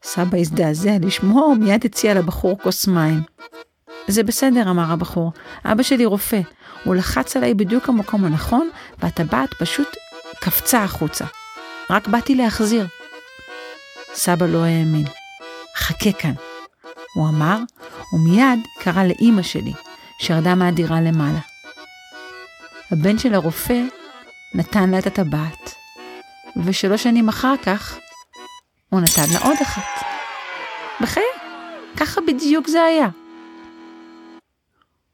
[0.04, 3.22] סבא הזדעזע לשמוע ומיד הציע לבחור כוס מים.
[4.08, 5.32] זה בסדר, אמר הבחור,
[5.66, 6.42] אבא שלי רופא.
[6.84, 8.70] הוא לחץ עליי בדיוק המקום הנכון,
[9.00, 9.88] והטבעת פשוט
[10.40, 11.26] קפצה החוצה.
[11.90, 12.88] רק באתי להחזיר.
[14.14, 15.06] סבא לא האמין.
[15.76, 16.34] חכה כאן,
[17.14, 17.58] הוא אמר,
[18.14, 19.74] ומיד קרא לאימא שלי,
[20.22, 21.40] שירדה מהדירה למעלה.
[22.92, 23.82] הבן של הרופא
[24.56, 25.76] נתן לה את הטבעת,
[26.66, 27.98] ושלוש שנים אחר כך
[28.90, 30.06] הוא נתן לה עוד אחת.
[31.02, 31.24] בחיי,
[31.98, 33.10] ככה בדיוק זה היה.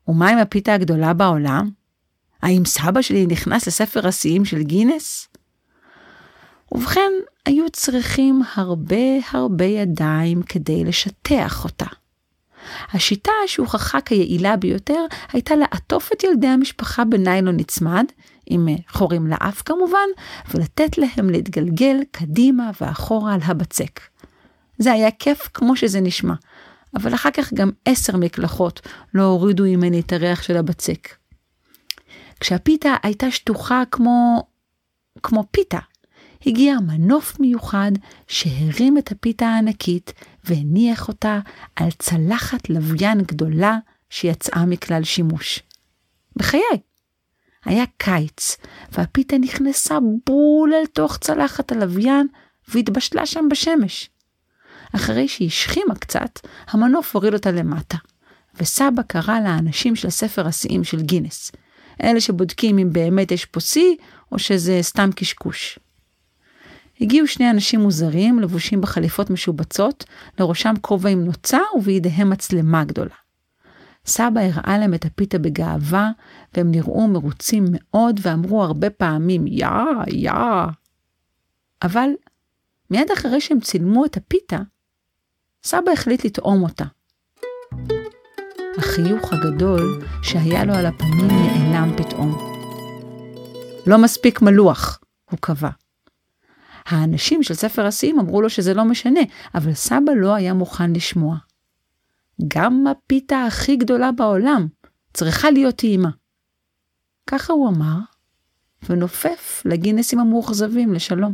[0.07, 1.69] ומה עם הפיתה הגדולה בעולם?
[2.41, 5.27] האם סבא שלי נכנס לספר השיאים של גינס?
[6.73, 7.11] ובכן,
[7.45, 11.85] היו צריכים הרבה הרבה ידיים כדי לשטח אותה.
[12.91, 18.05] השיטה שהוכחה כיעילה ביותר הייתה לעטוף את ילדי המשפחה בניילון נצמד,
[18.45, 20.07] עם חורים לאף כמובן,
[20.53, 23.99] ולתת להם להתגלגל קדימה ואחורה על הבצק.
[24.77, 26.33] זה היה כיף כמו שזה נשמע,
[26.95, 28.81] אבל אחר כך גם עשר מקלחות
[29.13, 31.09] לא הורידו ממני את הריח של הבצק.
[32.39, 34.47] כשהפיתה הייתה שטוחה כמו...
[35.23, 35.79] כמו פיתה,
[36.45, 37.91] הגיע מנוף מיוחד
[38.27, 41.39] שהרים את הפיתה הענקית והניח אותה
[41.75, 43.77] על צלחת לוויין גדולה
[44.09, 45.59] שיצאה מכלל שימוש.
[46.35, 46.79] בחיי.
[47.65, 48.57] היה קיץ,
[48.91, 52.27] והפיתה נכנסה בול אל תוך צלחת הלוויין
[52.67, 54.09] והתבשלה שם בשמש.
[54.95, 57.97] אחרי שהיא השכימה קצת, המנוף הוריד אותה למטה,
[58.55, 61.51] וסבא קרא לאנשים של ספר השיאים של גינס,
[62.03, 63.95] אלה שבודקים אם באמת יש פה שיא,
[64.31, 65.79] או שזה סתם קשקוש.
[67.01, 70.05] הגיעו שני אנשים מוזרים, לבושים בחליפות משובצות,
[70.39, 73.15] לראשם כובע עם נוצה ובידיהם מצלמה גדולה.
[74.05, 76.11] סבא הראה להם את הפיתה בגאווה,
[76.53, 79.67] והם נראו מרוצים מאוד ואמרו הרבה פעמים, יא,
[80.07, 80.31] יא.
[81.81, 82.09] אבל
[82.89, 84.59] מיד אחרי שהם צילמו את הפיתה,
[85.63, 86.85] סבא החליט לטעום אותה.
[88.77, 92.53] החיוך הגדול שהיה לו על הפנים נעלם פתאום.
[93.87, 94.99] לא מספיק מלוח,
[95.31, 95.69] הוא קבע.
[96.85, 99.19] האנשים של ספר השיאים אמרו לו שזה לא משנה,
[99.55, 101.37] אבל סבא לא היה מוכן לשמוע.
[102.47, 104.67] גם הפיתה הכי גדולה בעולם
[105.13, 106.09] צריכה להיות טעימה.
[107.27, 107.97] ככה הוא אמר,
[108.89, 111.33] ונופף לגינסים המאוכזבים לשלום.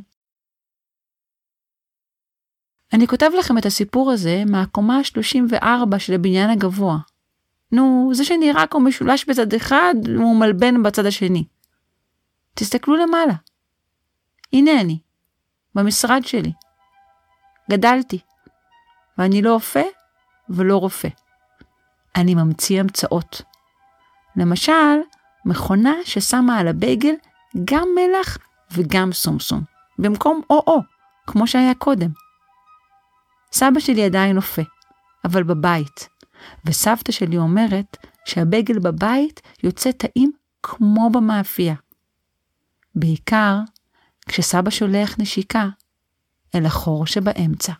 [2.94, 6.98] אני כותב לכם את הסיפור הזה מהקומה ה-34 של הבניין הגבוה.
[7.72, 11.44] נו, זה שנראה כמו משולש בצד אחד, הוא מלבן בצד השני.
[12.54, 13.34] תסתכלו למעלה.
[14.54, 15.00] הנה אני,
[15.76, 16.52] במשרד שלי.
[17.72, 18.20] גדלתי,
[19.18, 19.84] ואני לא אופה
[20.50, 21.10] ולא רופא.
[22.16, 23.42] אני ממציא המצאות.
[24.36, 25.00] למשל,
[25.46, 27.14] מכונה ששמה על הבייגל
[27.66, 28.38] גם מלח
[28.72, 29.62] וגם סומסום,
[30.00, 30.80] במקום או-או,
[31.28, 32.10] כמו שהיה קודם.
[33.52, 34.62] סבא שלי עדיין אופה,
[35.26, 36.10] אבל בבית,
[36.66, 40.32] וסבתא שלי אומרת שהבייגל בבית יוצא טעים
[40.64, 41.76] כמו במאפייה.
[42.96, 43.56] בעיקר
[44.30, 45.68] כשסבא שולח נשיקה
[46.56, 47.74] אל החור שבאמצע.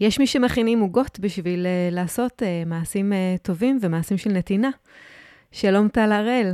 [0.00, 4.70] יש מי שמכינים עוגות בשביל uh, לעשות uh, מעשים uh, טובים ומעשים של נתינה.
[5.52, 6.52] שלום טל הראל.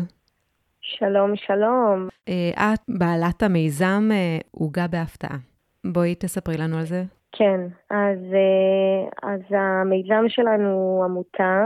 [0.80, 2.08] שלום, שלום.
[2.08, 4.08] Uh, את בעלת המיזם
[4.50, 5.36] עוגה uh, בהפתעה.
[5.86, 7.02] בואי תספרי לנו על זה.
[7.32, 11.64] כן, אז, uh, אז המיזם שלנו הוא עמותה,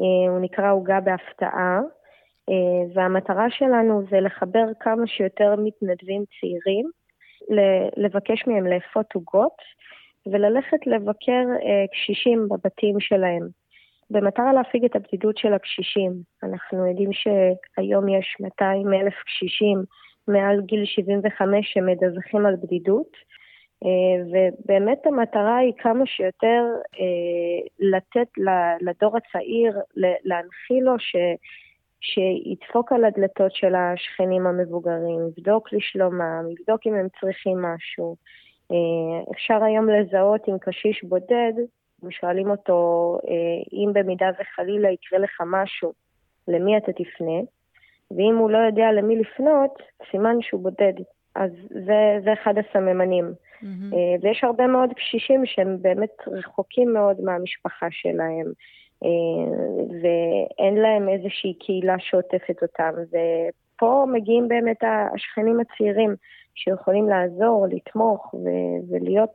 [0.00, 1.80] uh, הוא נקרא עוגה בהפתעה,
[2.50, 2.52] uh,
[2.94, 6.90] והמטרה שלנו זה לחבר כמה שיותר מתנדבים צעירים,
[7.96, 9.56] לבקש מהם לאפות עוגות.
[10.26, 13.48] וללכת לבקר אה, קשישים בבתים שלהם,
[14.10, 16.12] במטרה להפיג את הבדידות של הקשישים.
[16.42, 19.78] אנחנו יודעים שהיום יש 200 אלף קשישים
[20.28, 23.12] מעל גיל 75 שמדווחים על בדידות,
[23.84, 26.62] אה, ובאמת המטרה היא כמה שיותר
[27.00, 28.28] אה, לתת
[28.80, 29.78] לדור הצעיר,
[30.24, 31.16] להנחיל לו ש...
[32.02, 38.16] שידפוק על הדלתות של השכנים המבוגרים, יבדוק לשלומם, יבדוק אם הם צריכים משהו.
[38.70, 41.52] אה, אפשר היום לזהות עם קשיש בודד,
[42.02, 45.92] ושואלים אותו אה, אם במידה וחלילה יקרה לך משהו,
[46.48, 47.40] למי אתה תפנה,
[48.10, 50.92] ואם הוא לא יודע למי לפנות, סימן שהוא בודד.
[51.34, 53.32] אז זה, זה אחד הסממנים.
[53.62, 53.94] Mm-hmm.
[54.22, 58.46] ויש הרבה מאוד קשישים שהם באמת רחוקים מאוד מהמשפחה שלהם,
[60.02, 62.90] ואין להם איזושהי קהילה שעוטפת אותם,
[63.80, 64.78] ופה מגיעים באמת
[65.14, 66.14] השכנים הצעירים.
[66.54, 69.34] שיכולים לעזור, לתמוך ו- ולהיות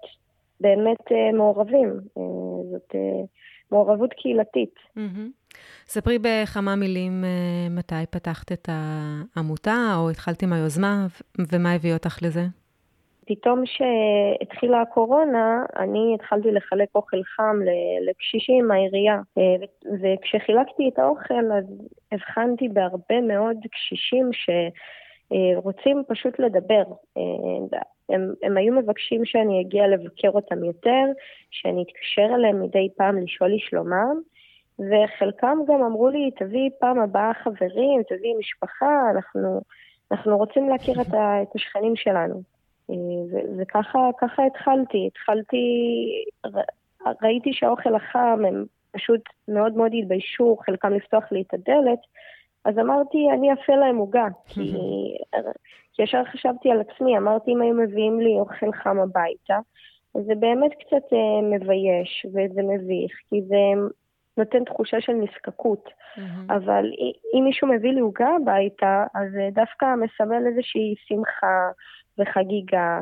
[0.60, 1.90] באמת uh, מעורבים.
[1.90, 2.22] Uh,
[2.72, 3.28] זאת uh,
[3.72, 4.76] מעורבות קהילתית.
[4.98, 5.56] Mm-hmm.
[5.88, 8.70] ספרי בכמה מילים uh, מתי פתחת את
[9.36, 11.08] העמותה, או התחלת עם היוזמה,
[11.52, 12.46] ומה הביא אותך לזה?
[13.28, 17.60] פתאום שהתחילה הקורונה, אני התחלתי לחלק אוכל חם
[18.10, 19.20] לקשישים מהעירייה.
[20.02, 21.66] וכשחילקתי את האוכל, אז
[22.12, 24.50] הבחנתי בהרבה מאוד קשישים ש...
[25.32, 26.84] אה, פשוט לדבר.
[27.18, 27.78] אה,
[28.10, 31.04] הם, הם היו מבקשים שאני אגיע לבקר אותם יותר,
[31.52, 34.16] שאני אתקשר אליהם מדי פעם לשאול לשלומם,
[34.80, 39.62] וחלקם גם אמרו לי, תביאי פעם הבאה חברים, תביאי משפחה, אנחנו,
[40.12, 42.55] אנחנו רוצים להכיר את, ה, את השכנים שלנו.
[42.90, 42.96] אה,
[43.58, 45.08] וככה התחלתי.
[45.08, 45.66] התחלתי,
[47.24, 52.00] ראיתי שהאוכל החם, הם פשוט מאוד מאוד התביישו, חלקם לפתוח לי את הדלת,
[52.66, 54.74] אז אמרתי, אני אפה להם עוגה, כי...
[56.00, 59.60] ישר חשבתי על עצמי, אמרתי, אם היו מביאים לי אוכל חם הביתה,
[60.14, 63.82] זה באמת קצת אה, מבייש וזה מביך, כי זה
[64.38, 65.90] נותן תחושה של נזקקות.
[66.50, 66.86] אבל
[67.34, 71.70] אם מישהו מביא לי עוגה הביתה, אז זה דווקא מסמל איזושהי שמחה
[72.20, 73.02] וחגיגה,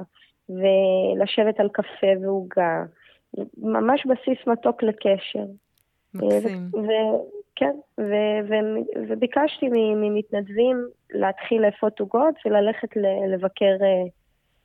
[0.49, 2.84] ולשבת על קפה ועוגה.
[3.58, 5.45] ממש בסיס מתוק לקשר.
[6.13, 6.71] מקסים.
[7.56, 7.76] כן,
[9.10, 12.88] וביקשתי ממתנדבים להתחיל לאפות עוגות וללכת
[13.34, 14.04] לבקר אה,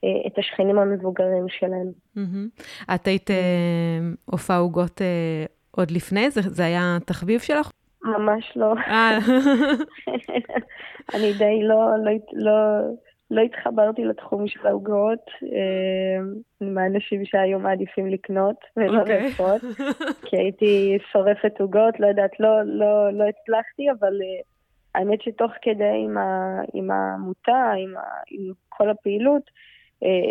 [0.04, 1.92] אה, את השכנים המבוגרים שלהם.
[2.94, 5.00] את היית אה, עוגות
[5.70, 6.30] עוד לפני?
[6.30, 7.70] זה, זה היה תחביב שלך?
[8.02, 8.74] ממש לא.
[11.14, 12.52] אני די לא, לא, לא,
[13.30, 15.30] לא התחברתי לתחום של העוגות,
[16.60, 19.08] מהאנשים שהיום מעדיפים לקנות ולא okay.
[19.08, 19.58] לאכול,
[20.26, 24.12] כי הייתי שורפת עוגות, לא יודעת, לא, לא, לא הצלחתי, אבל
[24.94, 29.42] האמת שתוך כדי עם, ה, עם העמותה, עם, ה, עם כל הפעילות,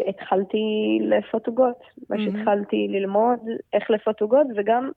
[0.07, 0.57] התחלתי
[1.01, 1.79] לאפות עוגות.
[2.09, 3.39] מה שהתחלתי ללמוד
[3.73, 4.91] איך לאפות עוגות, וגם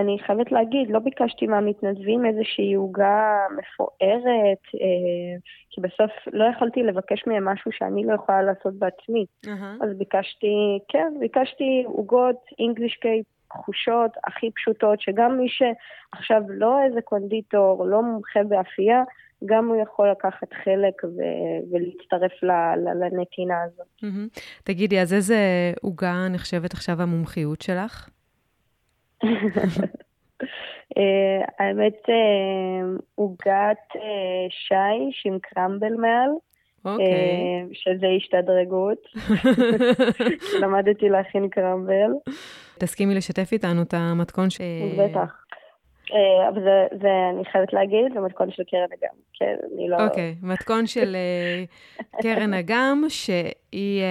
[0.00, 5.36] אני חייבת להגיד, לא ביקשתי מהמתנדבים איזושהי עוגה מפוארת, אה,
[5.70, 9.26] כי בסוף לא יכולתי לבקש מהם משהו שאני לא יכולה לעשות בעצמי.
[9.46, 9.84] Uh-huh.
[9.84, 17.00] אז ביקשתי, כן, ביקשתי עוגות English cake בחושות הכי פשוטות, שגם מי שעכשיו לא איזה
[17.00, 19.02] קונדיטור, לא מומחה באפייה,
[19.44, 23.86] גם הוא יכול לקחת חלק ו- ולהצטרף ל- ל- לנתינה הזאת.
[24.04, 24.40] Mm-hmm.
[24.64, 25.36] תגידי, אז איזה
[25.82, 28.08] עוגה נחשבת עכשיו המומחיות שלך?
[30.98, 36.30] אה, האמת, אה, עוגת אה, שיש עם קרמבל מעל.
[36.84, 37.66] אוקיי.
[37.72, 38.98] שזה השתדרגות.
[40.62, 42.10] למדתי להכין קרמבל.
[42.78, 44.60] תסכימי לשתף איתנו את המתכון ש...
[44.98, 45.42] בטח.
[46.48, 49.14] אבל זה, זה, אני חייבת להגיד, זה מתכון של קרן אגם.
[49.34, 49.96] כן, אני לא...
[50.04, 51.16] אוקיי, מתכון של
[52.22, 54.02] קרן אגם, שהיא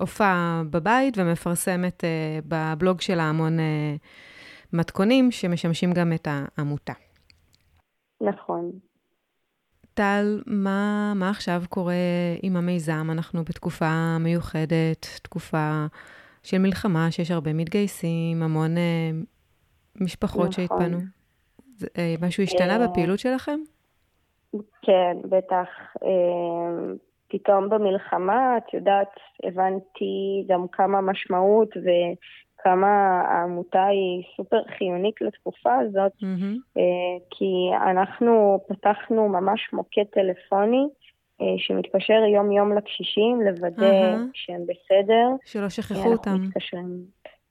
[0.00, 2.04] הופעה בבית ומפרסמת
[2.48, 3.58] בבלוג שלה המון...
[4.74, 6.92] מתכונים שמשמשים גם את העמותה.
[8.20, 8.70] נכון.
[9.94, 11.94] טל, מה, מה עכשיו קורה
[12.42, 13.06] עם המיזם?
[13.10, 15.86] אנחנו בתקופה מיוחדת, תקופה
[16.42, 19.10] של מלחמה, שיש הרבה מתגייסים, המון אה,
[20.00, 20.52] משפחות נכון.
[20.52, 20.98] שהתפנו.
[21.76, 23.58] זה, אה, משהו השתנה אה, בפעילות שלכם?
[24.82, 25.68] כן, בטח.
[27.28, 29.12] פתאום במלחמה, את יודעת,
[29.44, 31.88] הבנתי גם כמה משמעות ו...
[32.64, 36.78] כמה העמותה היא סופר חיונית לתקופה הזאת, mm-hmm.
[37.30, 40.86] כי אנחנו פתחנו ממש מוקד טלפוני
[41.40, 44.30] אה, שמתקשר יום-יום לקשישים, לוודא uh-huh.
[44.34, 45.28] שהם בסדר.
[45.44, 46.34] שלא שכחו אותם.
[46.40, 47.00] מתקשרים.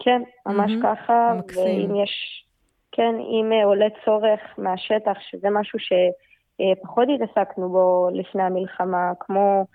[0.04, 0.84] כן, ממש mm-hmm.
[0.84, 1.34] ככה.
[1.40, 1.64] מקסים.
[1.64, 2.46] ואם יש,
[2.92, 9.66] כן, אם עולה צורך מהשטח, שזה משהו שפחות התעסקנו בו לפני המלחמה, כמו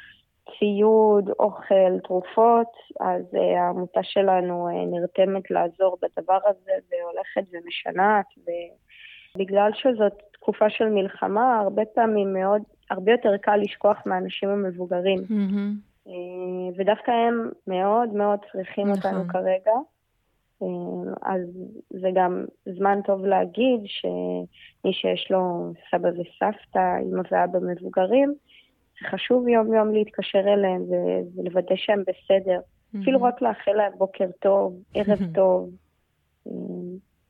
[0.59, 8.27] ציוד, אוכל, תרופות, אז uh, העמותה שלנו uh, נרתמת לעזור בדבר הזה והולכת ומשנעת,
[9.35, 15.19] ובגלל שזאת תקופה של מלחמה, הרבה פעמים מאוד, הרבה יותר קל לשכוח מהאנשים המבוגרים.
[15.19, 16.09] Mm-hmm.
[16.77, 19.15] ודווקא הם מאוד מאוד צריכים נכון.
[19.15, 19.73] אותנו כרגע.
[21.23, 21.41] אז
[21.91, 28.35] זה גם זמן טוב להגיד שמי שיש לו סבא וסבתא, אמא ואבא מבוגרים,
[29.07, 30.83] חשוב יום-יום להתקשר אליהם
[31.37, 32.61] ולוודא שהם בסדר.
[32.61, 33.03] Mm-hmm.
[33.03, 35.71] אפילו רק לאחל להם בוקר טוב, ערב טוב,
[36.47, 36.53] אה,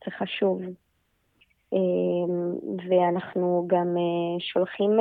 [0.05, 0.61] זה חשוב.
[1.73, 1.79] אה,
[2.89, 4.91] ואנחנו גם אה, שולחים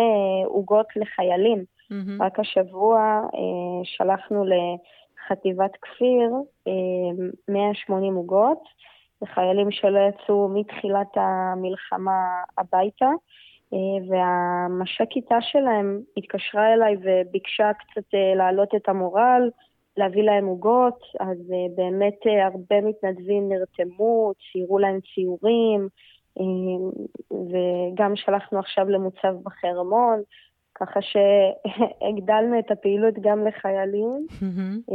[0.44, 1.58] עוגות לחיילים.
[1.58, 2.24] Mm-hmm.
[2.24, 3.20] רק השבוע
[3.84, 6.30] שלחנו לחטיבת כפיר
[7.48, 8.62] 180 עוגות,
[9.22, 13.08] לחיילים שלא יצאו מתחילת המלחמה הביתה.
[13.74, 19.50] אה, והמש"קיתה שלהם התקשרה אליי וביקשה קצת אה, להעלות את המורל,
[19.96, 25.88] להביא להם עוגות, אז אה, באמת הרבה מתנדבים נרתמו, ציירו להם ציורים,
[27.30, 30.22] וגם שלחנו עכשיו למוצב בחרמון,
[30.74, 34.26] ככה שהגדלנו את הפעילות גם לחיילים.
[34.30, 34.92] Mm-hmm.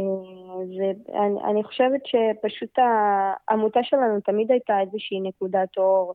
[0.76, 2.78] ואני חושבת שפשוט
[3.48, 6.14] העמותה שלנו תמיד הייתה איזושהי נקודת אור.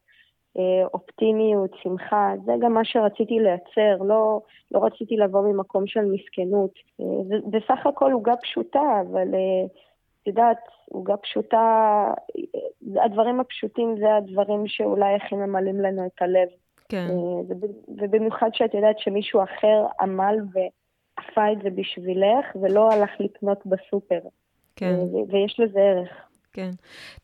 [0.57, 4.41] אה, אופטימיות, שמחה, זה גם מה שרציתי לייצר, לא,
[4.71, 6.71] לא רציתי לבוא ממקום של מסכנות.
[7.01, 7.05] אה,
[7.49, 9.65] בסך הכל עוגה פשוטה, אבל אה,
[10.21, 10.57] את יודעת,
[10.91, 12.05] עוגה פשוטה,
[13.03, 16.47] הדברים הפשוטים זה הדברים שאולי הכי ממלאים לנו את הלב.
[16.89, 17.07] כן.
[17.87, 24.19] ובמיוחד שאת יודעת שמישהו אחר עמל ועפה את זה בשבילך, ולא הלך לקנות בסופר.
[24.75, 24.95] כן.
[25.29, 26.28] ויש לזה ערך.
[26.53, 26.71] כן.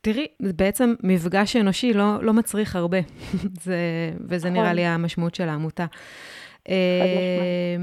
[0.01, 2.97] תראי, בעצם מפגש אנושי לא, לא מצריך הרבה,
[3.65, 3.77] זה,
[4.19, 4.75] וזה נראה נכון.
[4.75, 5.85] לי המשמעות של העמותה.
[6.69, 7.75] אה,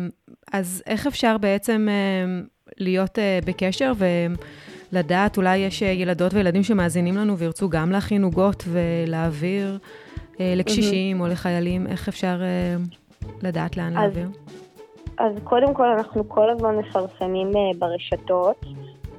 [0.52, 2.40] אז איך אפשר בעצם אה,
[2.78, 3.92] להיות אה, בקשר
[4.92, 9.78] לדעת, אולי יש ילדות וילדים שמאזינים לנו וירצו גם להכין עוגות ולהעביר
[10.40, 12.40] לקשישים או לחיילים, איך אפשר
[13.42, 14.28] לדעת לאן להעביר?
[15.18, 18.66] אז קודם כל אנחנו כל הזמן מפרסמים ברשתות,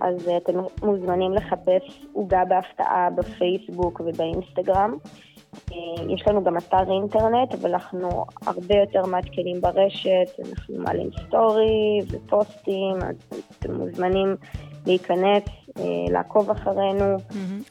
[0.04, 4.97] אז אה, אתם מוזמנים לחפש עוגה בהפתעה בפייסבוק ובאינסטגרם.
[5.72, 5.78] אה,
[6.10, 12.95] יש לנו גם אתר אינטרנט, אבל אנחנו הרבה יותר מעדכנים ברשת, אנחנו מעלים סטורי ופוסטים,
[12.95, 14.36] אז אתם מוזמנים
[14.86, 15.43] להיכנס,
[15.78, 17.16] אה, לעקוב אחרינו.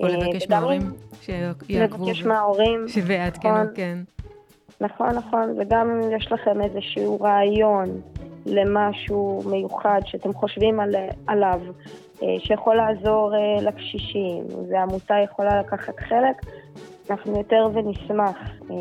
[0.00, 0.82] או לבקש מההורים
[1.20, 2.86] שיעקבו לבקש מההורים.
[3.06, 3.66] ויעדכנו, נכון.
[3.74, 3.98] כן.
[4.80, 8.00] נכון, נכון, וגם אם יש לכם איזשהו רעיון
[8.46, 10.94] למשהו מיוחד שאתם חושבים על,
[11.26, 11.60] עליו,
[12.38, 16.36] שיכול לעזור אה, לקשישים, והעמותה יכולה לקחת חלק,
[17.10, 18.36] אנחנו יותר ונשמח.
[18.70, 18.76] אה,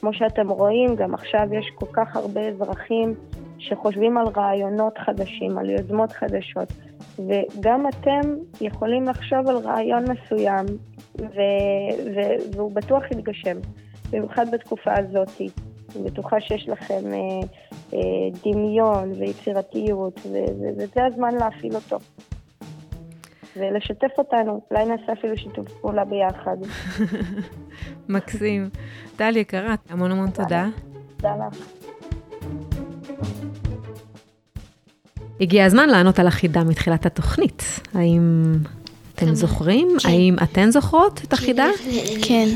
[0.00, 3.14] כמו שאתם רואים, גם עכשיו יש כל כך הרבה אזרחים
[3.58, 6.72] שחושבים על רעיונות חדשים, על יוזמות חדשות,
[7.18, 8.20] וגם אתם
[8.60, 10.66] יכולים לחשוב על רעיון מסוים,
[11.18, 13.56] ו- ו- והוא בטוח יתגשם.
[14.12, 15.40] במיוחד בתקופה הזאת.
[15.96, 17.18] אני בטוחה שיש לכם אה,
[17.94, 17.98] אה,
[18.44, 21.96] דמיון ויצירתיות, ו- ו- וזה הזמן להפעיל אותו.
[23.56, 26.56] ולשתף אותנו, אולי נעשה אפילו שיתוף פעולה ביחד.
[28.08, 28.70] מקסים.
[29.16, 30.66] טל יקרה, המון המון תודה.
[31.16, 31.58] תודה לך.
[35.40, 37.80] הגיע הזמן לענות על החידה מתחילת התוכנית.
[37.94, 38.52] האם
[39.14, 39.88] אתם זוכרים?
[39.98, 40.08] כן.
[40.08, 41.66] האם אתן זוכרות את החידה?
[42.22, 42.48] כן.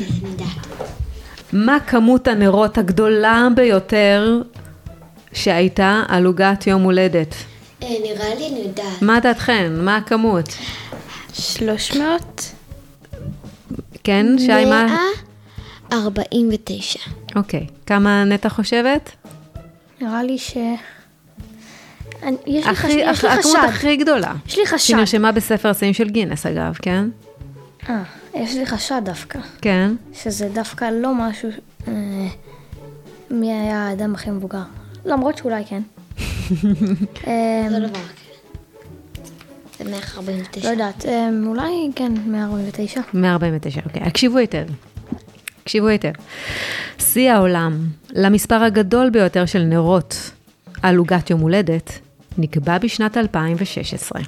[1.53, 4.41] מה כמות הנרות הגדולה ביותר
[5.33, 7.35] שהייתה על עוגת יום הולדת?
[7.83, 9.01] אה, נראה לי אני יודעת.
[9.01, 9.71] מה דעתכן?
[9.77, 10.49] מה הכמות?
[11.39, 12.53] 300?
[14.03, 14.97] כן, שי, מה?
[15.91, 16.99] 149.
[17.35, 17.67] אוקיי.
[17.85, 19.09] כמה נטע חושבת?
[20.01, 20.57] נראה לי ש...
[22.23, 23.69] אני- יש לי חש- הכי- יש לי הכמות חשד.
[23.69, 24.33] הכי גדולה.
[24.47, 24.77] יש לי חשד.
[24.87, 27.05] שנרשמה בספר השיאים של גינס, אגב, כן?
[27.89, 29.39] אה, יש לי חשד דווקא.
[29.61, 29.91] כן.
[30.13, 31.49] שזה דווקא לא משהו...
[31.87, 31.93] אה,
[33.31, 34.63] מי היה האדם הכי מבוגר?
[35.05, 35.81] למרות שאולי כן.
[37.27, 37.99] אה, אותו דבר.
[39.77, 40.67] זה 149.
[40.67, 43.01] לא יודעת, אה, אולי כן, 149.
[43.13, 44.01] 149, אוקיי.
[44.01, 44.65] הקשיבו היטב.
[45.63, 46.11] הקשיבו היטב.
[46.99, 50.31] שיא העולם למספר הגדול ביותר של נרות
[50.81, 51.99] על עוגת יום הולדת
[52.37, 54.21] נקבע בשנת 2016.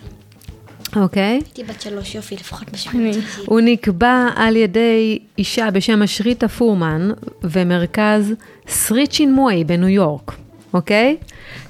[0.95, 1.23] אוקיי?
[1.23, 3.15] הייתי בת שלוש יופי, לפחות משמעות.
[3.45, 7.11] הוא נקבע על ידי אישה בשם אשריטה פורמן
[7.43, 8.33] ומרכז
[8.67, 10.33] סרי צ'ינמוי בניו יורק,
[10.73, 11.17] אוקיי?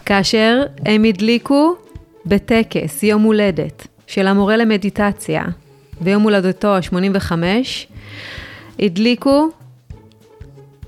[0.05, 1.75] כאשר הם הדליקו
[2.27, 5.43] בטקס יום הולדת של המורה למדיטציה
[6.01, 7.31] ביום הולדתו ה-85,
[8.79, 9.49] הדליקו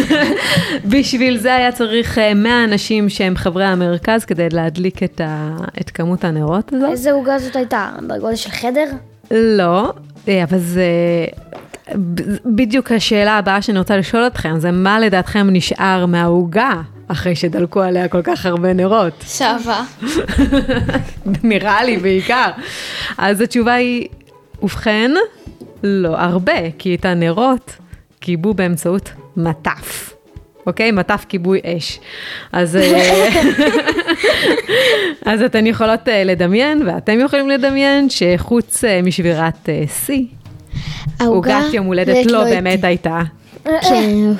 [0.92, 5.56] בשביל זה היה צריך אה, 100 אנשים שהם חברי המרכז כדי להדליק את, ה...
[5.80, 6.90] את כמות הנרות הזאת.
[6.90, 7.90] איזה עוגה זאת הייתה?
[8.08, 8.86] בגודל של חדר?
[9.30, 9.92] לא,
[10.28, 10.84] אה, אבל זה
[12.46, 16.72] בדיוק השאלה הבאה שאני רוצה לשאול אתכם, זה מה לדעתכם נשאר מהעוגה
[17.08, 19.24] אחרי שדלקו עליה כל כך הרבה נרות?
[19.26, 19.82] שעבה.
[21.42, 22.50] נראה לי בעיקר.
[23.18, 24.08] אז התשובה היא,
[24.62, 25.10] ובכן,
[25.82, 27.76] לא הרבה, כי את הנרות
[28.20, 30.09] כיבו באמצעות מטף.
[30.70, 30.90] אוקיי?
[30.90, 32.00] מטף כיבוי אש.
[32.52, 33.28] אז, אה,
[35.32, 39.68] אז אתן יכולות אה, לדמיין, ואתם יכולים לדמיין, שחוץ אה, משבירת
[40.06, 40.24] שיא,
[41.20, 42.60] עוגת יום הולדת לא הייתי.
[42.60, 43.20] באמת הייתה.
[43.64, 44.32] כן,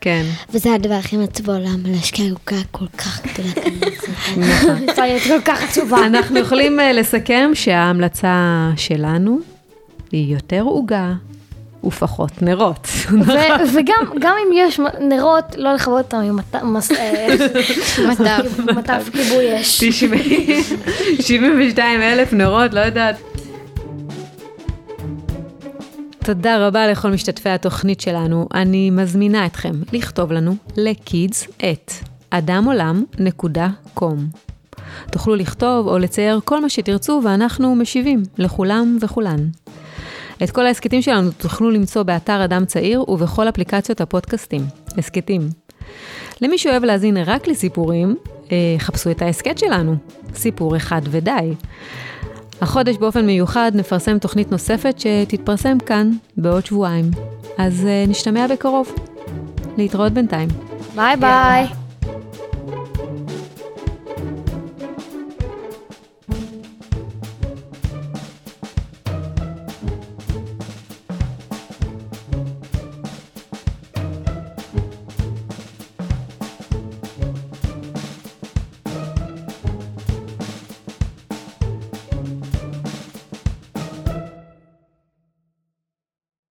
[0.00, 4.08] כן, וזה הדבר הכי מעצוב בעולם, להשקיע עוגה כל כך גדולה כזאת.
[4.36, 4.86] נכון.
[5.28, 6.06] כל כך עצובה.
[6.06, 9.38] אנחנו יכולים לסכם שההמלצה שלנו
[10.12, 11.12] היא יותר עוגה
[11.86, 12.88] ופחות נרות.
[13.74, 17.36] וגם גם אם יש נרות, לא לכבות אותם עם אה,
[18.10, 18.58] מטף.
[18.76, 19.84] מטף כיבוי אש.
[21.26, 23.16] 72 אלף נרות, לא יודעת.
[26.24, 28.48] תודה רבה לכל משתתפי התוכנית שלנו.
[28.54, 31.92] אני מזמינה אתכם לכתוב לנו לקידס את
[32.30, 34.00] אדמעולם.com.
[35.10, 39.48] תוכלו לכתוב או לצייר כל מה שתרצו ואנחנו משיבים לכולם וכולן.
[40.42, 44.62] את כל ההסכתים שלנו תוכלו למצוא באתר אדם צעיר ובכל אפליקציות הפודקאסטים.
[44.98, 45.48] הסכתים.
[46.40, 48.16] למי שאוהב להאזין רק לסיפורים,
[48.52, 49.96] אה, חפשו את ההסכת שלנו,
[50.34, 51.54] סיפור אחד ודי.
[52.60, 57.10] החודש באופן מיוחד נפרסם תוכנית נוספת שתתפרסם כאן בעוד שבועיים.
[57.58, 58.94] אז אה, נשתמע בקרוב.
[59.76, 60.48] להתראות בינתיים.
[60.94, 61.83] ביי ביי.